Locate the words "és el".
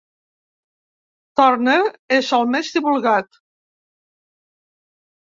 2.17-2.47